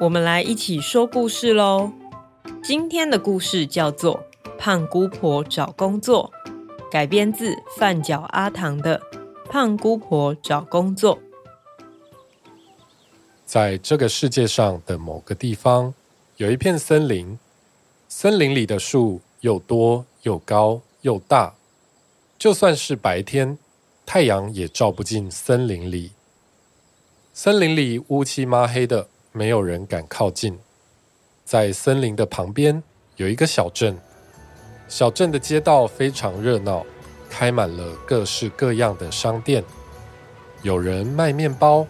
[0.00, 1.92] 我们来一起说故事喽。
[2.62, 4.24] 今天的故事叫做
[4.56, 6.32] 《胖姑婆找工作》，
[6.90, 9.00] 改编自范脚阿唐的
[9.50, 11.16] 《胖姑婆找工作》。
[13.44, 15.92] 在这个世界上的某个地方，
[16.36, 17.38] 有一片森林，
[18.08, 21.54] 森林里的树又多又高又大，
[22.38, 23.58] 就算是白天，
[24.06, 26.12] 太阳也照不进森林里。
[27.34, 30.58] 森林里乌漆嘛黑的，没有人敢靠近。
[31.44, 32.82] 在森林的旁边
[33.16, 33.98] 有一个小镇，
[34.88, 36.84] 小镇的街道非常热闹，
[37.28, 39.64] 开满了各式各样的商店。
[40.62, 41.86] 有人卖面包，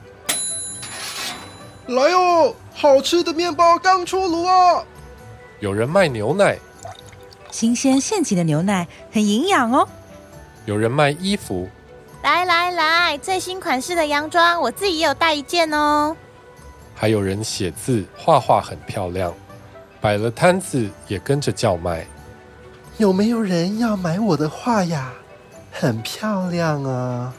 [1.89, 4.83] 来哦，好吃的面包刚出炉啊！
[5.61, 6.59] 有人卖牛奶，
[7.51, 9.87] 新鲜现挤的牛奶很营养哦。
[10.65, 11.69] 有人卖衣服。
[12.23, 16.17] 来来来，最新款式的洋装，我自己也有带一件哦。
[17.03, 19.35] 还有人写字画画很漂亮，
[20.01, 22.07] 摆了摊子也跟着叫卖。
[22.97, 25.13] 有没有人要买我的画呀？
[25.73, 27.35] 很漂亮啊！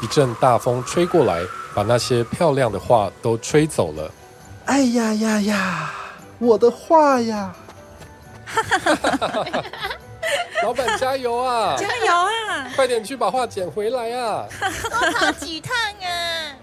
[0.00, 1.42] 一阵大风吹过来，
[1.74, 4.08] 把那些漂亮的画都吹走了。
[4.66, 5.90] 哎呀呀呀！
[6.38, 7.52] 我的画呀！
[8.44, 9.60] 哈哈哈哈哈！
[10.62, 11.76] 老板加油啊！
[11.78, 12.70] 加油啊！
[12.74, 14.46] 快点去把画捡回来啊！
[14.60, 16.56] 多跑几趟啊！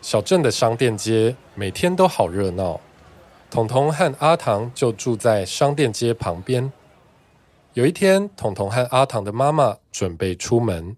[0.00, 2.80] 小镇的商店街每天都好热闹。
[3.50, 6.72] 彤彤和阿唐就住在商店街旁边。
[7.74, 10.96] 有一天，彤彤和阿唐的妈妈准备出门。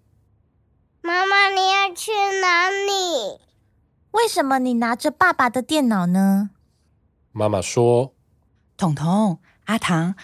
[1.01, 3.39] 妈妈，你要去哪里？
[4.11, 6.49] 为什么你拿着爸爸的电脑呢？
[7.31, 8.13] 妈妈说
[8.75, 10.15] ：“彤彤，阿唐。”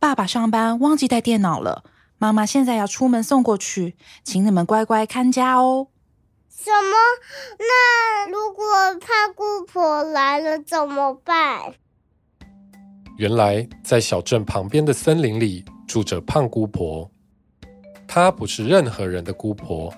[0.00, 1.84] 爸爸上班忘记带电脑了，
[2.16, 5.88] 妈妈现在要出门送过去，请你们乖乖看家哦。
[6.48, 6.96] 什么？
[7.58, 8.64] 那如果
[8.98, 11.74] 胖姑婆来了怎么办？
[13.18, 17.10] 原来在小镇旁边的森林里住着胖姑婆，
[18.08, 19.92] 她不是任何人的姑婆，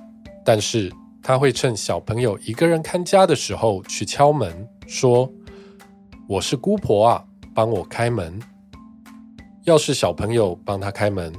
[0.44, 0.92] 但是
[1.22, 5.30] 她会趁小朋友一个人看家的时候去敲门，说
[6.28, 7.24] ：“我是姑婆啊，
[7.54, 8.36] 帮我开门。”
[9.64, 11.32] 要是小朋友帮他开门，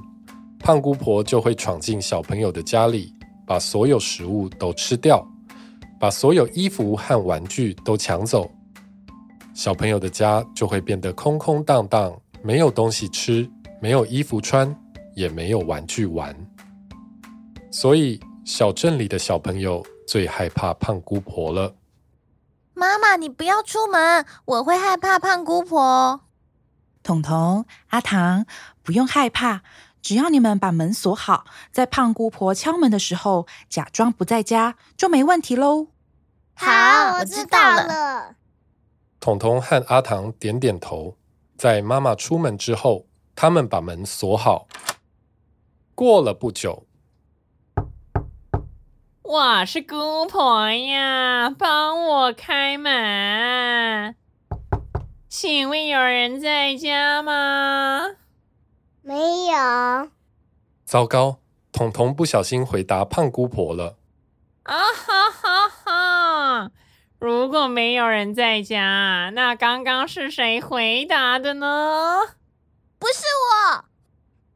[0.57, 3.13] 胖姑婆就会闯进小朋友的家里，
[3.45, 5.27] 把所有食物都吃掉，
[5.99, 8.49] 把所有衣服和玩具都抢走，
[9.53, 13.49] 小朋友的家就会变得空空荡荡，没有东西吃，
[13.81, 14.73] 没有衣服穿，
[15.17, 16.33] 也没有玩具玩。
[17.71, 21.75] 所以，小镇里的小朋友最害怕胖姑婆了。
[22.73, 26.21] 妈妈，你不要出门，我会害怕胖姑婆。
[27.03, 28.45] 彤彤、阿唐，
[28.81, 29.61] 不用害怕，
[30.01, 35.89] 只要你们把门锁好，在胖姑婆敲门的时候假装不在家，就没问题喽。
[36.55, 38.35] 好，我知道了。
[39.19, 41.17] 彤彤和阿唐点点头，
[41.57, 44.67] 在妈妈出门之后，他们把门锁好。
[45.95, 46.85] 过了不久，
[49.21, 54.15] 我是姑婆呀，帮我开门。
[55.35, 58.03] 请问有人在家吗？
[59.01, 60.11] 没有。
[60.85, 61.39] 糟糕，
[61.71, 63.97] 彤彤不小心回答胖姑婆了。
[64.61, 66.71] 啊哈哈哈！
[67.17, 72.19] 如果没有人在家，那刚刚是谁回答的呢？
[72.99, 73.23] 不是
[73.73, 73.85] 我。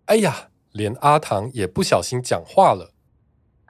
[0.06, 2.94] 哎呀，连阿唐也不小心讲话了。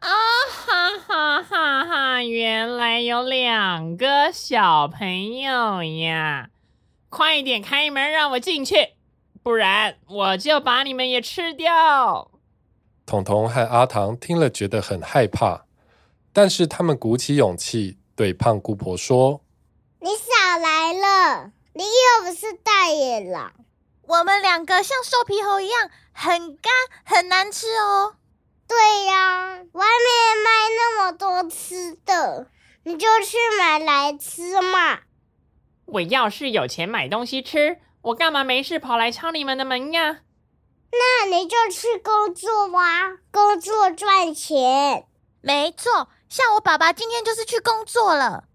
[0.01, 0.09] 啊
[0.50, 2.22] 哈哈哈哈！
[2.22, 6.50] 原来有两个小朋友呀。
[7.09, 8.75] 快点开门，让我进去，
[9.42, 12.31] 不然我就把你们也吃掉。
[13.06, 15.65] 彤彤和阿唐听了，觉得很害怕，
[16.33, 19.42] 但是他们鼓起勇气对胖姑婆说
[20.01, 23.53] ：“你少来了，你又不是大野狼。
[24.03, 26.71] 我们两个像瘦皮猴一样，很干，
[27.06, 28.15] 很难吃哦。”
[28.68, 32.48] 对呀，外面卖那么多吃的，
[32.83, 35.00] 你就去买来吃嘛。
[35.88, 40.19] 我要是有钱买东西吃，我干嘛没事跑来敲你们的门呀？
[40.92, 45.06] 那你就去工作吧，工作赚钱。
[45.42, 48.45] 没错，像我爸爸今天就是去工作了。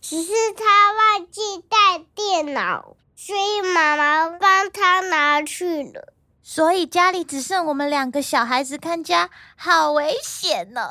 [0.00, 6.12] 只是他忘记带电脑，所以妈妈帮他拿去了。
[6.42, 10.90] 所以家里只剩我们两个小孩子看家，好危险呢！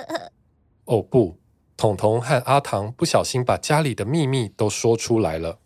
[0.84, 1.38] 哦不，
[1.76, 5.58] 彤彤和阿唐不小心把家里的秘密都说出来了。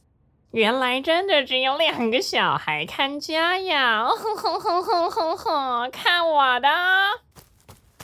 [0.51, 4.09] 原来真的只有两个小孩看家呀！
[4.09, 6.69] 哼哼哼哼哼哼，看我的！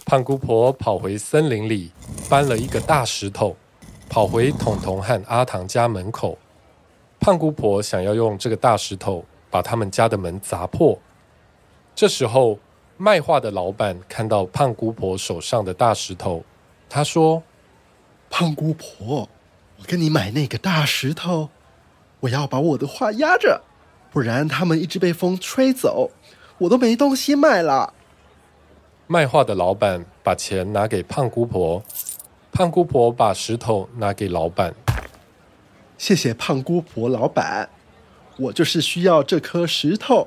[0.05, 1.91] 胖姑婆跑回森林里，
[2.31, 3.57] 搬了一个大石头，
[4.09, 6.39] 跑回彤彤和阿唐家门口。
[7.19, 10.97] 胖姑婆想要用这个大石头把他们家的门砸破。
[11.97, 12.61] 这时候，
[12.97, 16.45] 卖画的老板看到胖姑婆手上的大石头，
[16.89, 17.43] 他说
[18.31, 19.29] ：“胖姑婆，
[19.79, 21.51] 我跟你买那个大石头。”
[22.21, 23.63] 我要把我的画压着，
[24.11, 26.11] 不然他们一直被风吹走，
[26.57, 27.93] 我都没东西卖了。
[29.07, 31.85] 卖画的老板把钱拿给胖姑婆，
[32.51, 34.75] 胖姑婆把石头拿给老板。
[35.99, 37.69] 谢谢胖姑婆老板，
[38.39, 40.27] 我就是需要这颗石头。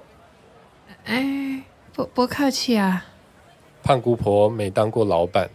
[1.05, 3.07] 哎，不不客气啊。
[3.83, 5.49] 胖姑婆没当过老板，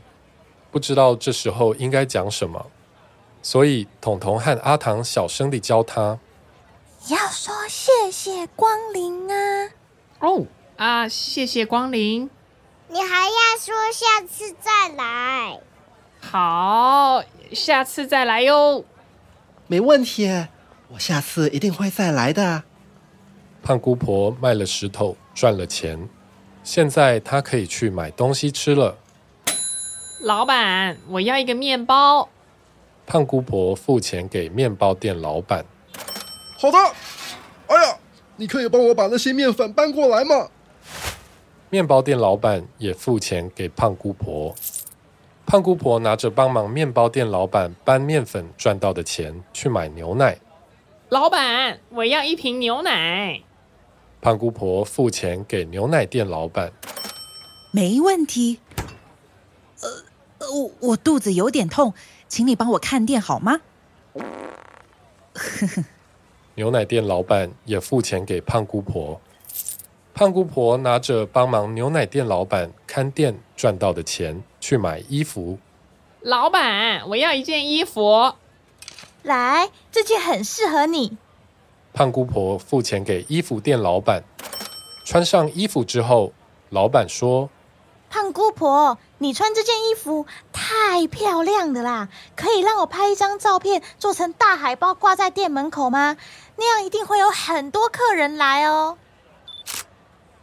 [0.75, 2.67] 不知道这时候应该讲什么，
[3.41, 6.19] 所以彤彤和阿唐小声地教他。
[7.07, 9.71] 要说谢谢光临啊！
[10.19, 12.29] 哦啊，谢谢光临。
[12.89, 15.61] 你还要说下次再来。
[16.19, 17.23] 好，
[17.53, 18.85] 下次再来哟。
[19.69, 20.27] 没问题，
[20.89, 22.65] 我下次一定会再来的。
[23.63, 26.09] 胖姑婆卖了石头赚了钱，
[26.65, 28.99] 现在她可以去买东西吃了。
[30.25, 32.31] 老板，我要一个面包。
[33.07, 35.63] 胖姑婆付钱给面包店老板。
[36.59, 36.79] 好的，
[37.67, 37.99] 哎呀，
[38.37, 40.49] 你可以帮我把那些面粉搬过来吗？
[41.69, 44.55] 面包店老板也付钱给胖姑婆。
[45.45, 50.39] 胖姑婆拿着帮忙面包店老板搬面粉赚到的钱去买牛奶。
[51.11, 53.43] 老板，我要一瓶牛奶。
[54.23, 56.73] 胖姑婆付钱给牛奶店老板。
[57.73, 58.61] 没问题。
[59.83, 59.91] 呃，
[60.53, 61.95] 我我肚子有点痛，
[62.29, 63.61] 请你帮我看店好吗？
[64.15, 65.85] 呵呵。
[66.57, 69.21] 牛奶店老板也付钱给胖姑婆，
[70.15, 75.59] 胖姑婆拿着帮忙牛奶店老板看店赚到的钱去买衣服。
[76.21, 78.35] 老板，我要一件衣服。
[79.25, 81.17] 来，这件很适合你。
[81.93, 84.23] 胖姑婆付钱给衣服店老板，
[85.05, 86.33] 穿上衣服之后，
[86.71, 87.51] 老板说
[88.15, 96.17] ：“胖姑婆，你穿这件衣服太漂亮了啦，可以让我拍一张照片，做成大海报挂在店门口吗？”
[96.57, 98.97] 那样一定会有很多客人来哦。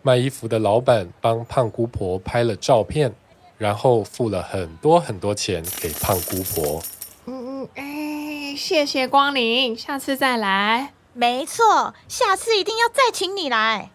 [0.02, 3.16] 卖衣服的老板帮胖姑婆拍了照片，
[3.58, 6.84] 然后付了很多很多钱给胖姑婆。
[7.26, 10.92] 嗯嗯，哎，谢谢光临，下次再来。
[11.14, 13.92] 没错，下次一定要再请你来。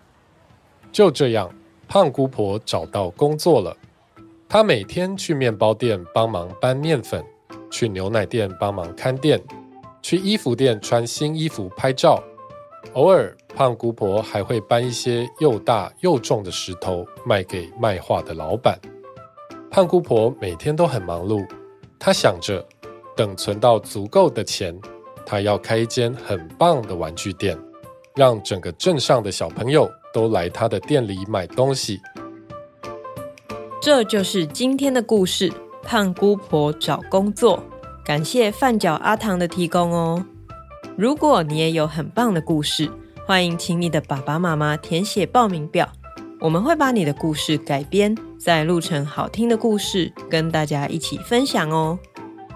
[0.90, 1.50] 就这样，
[1.88, 3.76] 胖姑婆找到工作了。
[4.48, 7.24] 她每天去面包店帮忙搬面粉，
[7.70, 9.40] 去牛奶店帮忙看店。
[10.02, 12.22] 去衣服店穿新衣服拍照，
[12.92, 18.78] 偶尔胖姑婆还会搬一些又大又重的石头卖给卖画的老板。
[19.68, 21.44] 胖姑婆每天都很忙碌，
[21.98, 22.64] 她想着
[23.16, 24.78] 等存到足够的钱，
[25.24, 27.58] 她要开一间很棒的玩具店，
[28.14, 32.00] 让整个镇上的小朋友都来他的店里买东西。
[33.82, 37.62] 这就是今天的故事：胖姑婆找工作。
[38.02, 40.24] 感谢饭脚阿唐的提供哦。
[40.96, 42.90] 如果你也有很棒的故事，
[43.26, 45.86] 欢迎请你的爸爸妈妈填写报名表，
[46.40, 51.98] 我们会把你的故事改编，再录成好听的故事，跟大家一起分享哦。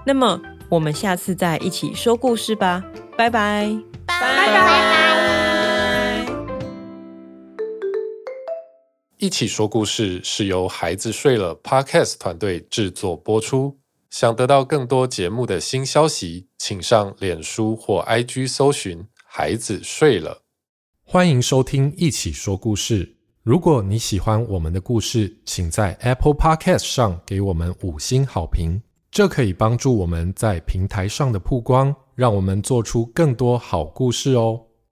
[0.07, 0.41] 那么，
[0.71, 2.83] 我们下次再一起说故事吧，
[3.19, 3.69] 拜拜，
[4.07, 5.00] 拜拜。
[9.21, 13.79] 一起说故事是由孩子睡了 Podcast 团队制作播出。
[14.09, 20.41] 想得到更多节目的新消息，请上脸书或 IG 搜寻“孩子睡了”。
[21.05, 23.05] 欢迎收听《一起说故事》。
[23.43, 34.69] 如果你喜欢我们的故事，请在 Apple Podcast 上给我们五星好评，这可以帮助我们在平台上的曝光，让我们做出更多好故事哦。